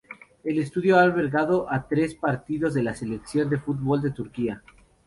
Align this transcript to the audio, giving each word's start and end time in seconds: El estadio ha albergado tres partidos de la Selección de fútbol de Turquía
El 0.43 0.57
estadio 0.57 0.97
ha 0.97 1.03
albergado 1.03 1.67
tres 1.87 2.15
partidos 2.15 2.73
de 2.73 2.81
la 2.81 2.95
Selección 2.95 3.51
de 3.51 3.59
fútbol 3.59 4.01
de 4.01 4.09
Turquía 4.09 4.63